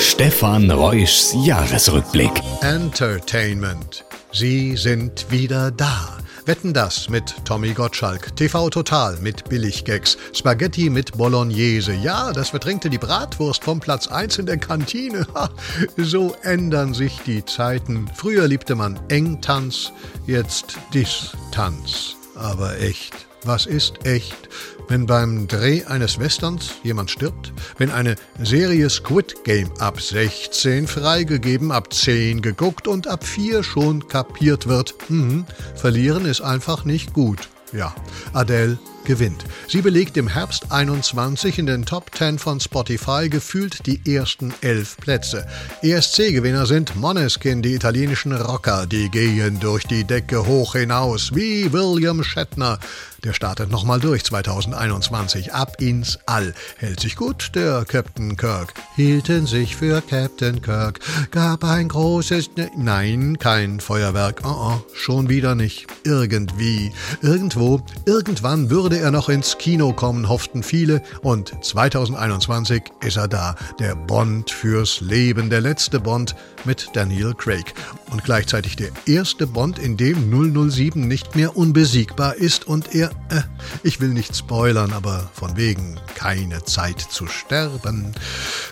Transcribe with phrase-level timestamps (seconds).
[0.00, 2.30] Stefan Reuschs Jahresrückblick.
[2.60, 4.04] Entertainment.
[4.32, 6.18] Sie sind wieder da.
[6.44, 11.94] Wetten das mit Tommy Gottschalk, TV Total mit Billiggags, Spaghetti mit Bolognese.
[11.94, 15.26] Ja, das verdrängte die Bratwurst vom Platz 1 in der Kantine.
[15.34, 15.50] Ha,
[15.96, 18.08] so ändern sich die Zeiten.
[18.14, 19.92] Früher liebte man Engtanz,
[20.26, 22.16] jetzt Distanz.
[22.34, 23.27] Aber echt.
[23.44, 24.48] Was ist echt?
[24.88, 27.52] Wenn beim Dreh eines Westerns jemand stirbt?
[27.76, 34.08] Wenn eine Serie Squid Game ab 16 freigegeben, ab 10 geguckt und ab 4 schon
[34.08, 34.94] kapiert wird?
[35.08, 35.44] Hm,
[35.76, 37.48] verlieren ist einfach nicht gut.
[37.72, 37.94] Ja,
[38.32, 39.44] Adele gewinnt.
[39.68, 44.96] Sie belegt im Herbst 21 in den Top 10 von Spotify gefühlt die ersten elf
[44.96, 45.46] Plätze.
[45.82, 52.22] ESC-Gewinner sind Moneskin, die italienischen Rocker, die gehen durch die Decke hoch hinaus, wie William
[52.22, 52.78] Shatner.
[53.24, 55.52] Der startet nochmal durch 2021.
[55.52, 56.54] Ab ins All.
[56.76, 58.74] Hält sich gut, der Captain Kirk.
[58.94, 61.00] Hielten sich für Captain Kirk.
[61.32, 62.50] Gab ein großes...
[62.56, 64.42] Ne Nein, kein Feuerwerk.
[64.44, 65.88] Oh, oh, schon wieder nicht.
[66.04, 66.92] Irgendwie.
[67.20, 67.82] Irgendwo.
[68.06, 71.02] Irgendwann würde er noch ins Kino kommen, hofften viele.
[71.22, 73.56] Und 2021 ist er da.
[73.78, 75.50] Der Bond fürs Leben.
[75.50, 77.74] Der letzte Bond mit Daniel Craig.
[78.10, 80.30] Und gleichzeitig der erste Bond, in dem
[80.70, 83.42] 007 nicht mehr unbesiegbar ist und er äh,
[83.82, 88.12] ich will nicht spoilern, aber von wegen keine Zeit zu sterben.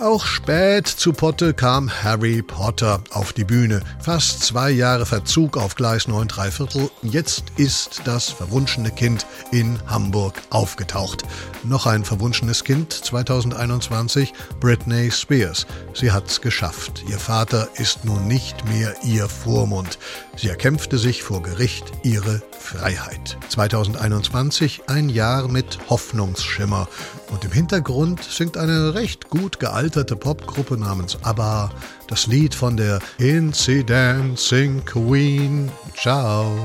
[0.00, 3.80] Auch spät zu Potte kam Harry Potter auf die Bühne.
[3.98, 6.90] Fast zwei Jahre Verzug auf Gleis 9 3 Viertel.
[7.02, 11.24] Jetzt ist das verwunschene Kind in Hamburg aufgetaucht.
[11.64, 15.66] Noch ein verwunschenes Kind 2021, Britney Spears.
[15.94, 17.02] Sie hat's geschafft.
[17.08, 19.98] Ihr Vater ist nun nicht mehr ihr Vormund.
[20.36, 23.36] Sie erkämpfte sich vor Gericht ihre Freiheit.
[23.48, 26.86] 2021 ein Jahr mit Hoffnungsschimmer.
[27.30, 31.70] Und im Hintergrund singt eine recht gut gealterte Popgruppe namens ABBA
[32.08, 35.70] das Lied von der Incidencing Queen.
[35.94, 36.58] Ciao.